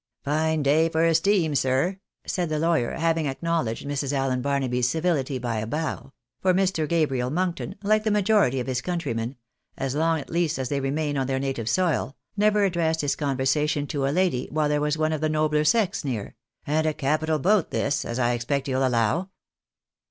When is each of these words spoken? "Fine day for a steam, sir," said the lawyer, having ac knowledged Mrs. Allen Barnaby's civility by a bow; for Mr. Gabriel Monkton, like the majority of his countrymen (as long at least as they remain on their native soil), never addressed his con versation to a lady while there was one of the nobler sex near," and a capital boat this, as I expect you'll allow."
"Fine 0.25 0.63
day 0.63 0.89
for 0.89 1.05
a 1.05 1.13
steam, 1.13 1.53
sir," 1.53 1.99
said 2.25 2.49
the 2.49 2.57
lawyer, 2.57 2.93
having 2.93 3.27
ac 3.27 3.37
knowledged 3.43 3.85
Mrs. 3.85 4.11
Allen 4.13 4.41
Barnaby's 4.41 4.89
civility 4.89 5.37
by 5.37 5.57
a 5.59 5.67
bow; 5.67 6.11
for 6.41 6.55
Mr. 6.55 6.89
Gabriel 6.89 7.29
Monkton, 7.29 7.75
like 7.83 8.03
the 8.03 8.09
majority 8.09 8.59
of 8.59 8.65
his 8.65 8.81
countrymen 8.81 9.35
(as 9.77 9.93
long 9.93 10.19
at 10.19 10.31
least 10.31 10.57
as 10.57 10.69
they 10.69 10.79
remain 10.79 11.19
on 11.19 11.27
their 11.27 11.37
native 11.37 11.69
soil), 11.69 12.15
never 12.35 12.63
addressed 12.63 13.01
his 13.01 13.15
con 13.15 13.37
versation 13.37 13.87
to 13.89 14.07
a 14.07 14.09
lady 14.09 14.47
while 14.49 14.69
there 14.69 14.81
was 14.81 14.97
one 14.97 15.13
of 15.13 15.21
the 15.21 15.29
nobler 15.29 15.63
sex 15.63 16.03
near," 16.03 16.33
and 16.65 16.87
a 16.87 16.95
capital 16.95 17.37
boat 17.37 17.69
this, 17.69 18.03
as 18.03 18.17
I 18.17 18.31
expect 18.31 18.67
you'll 18.67 18.83
allow." 18.87 19.29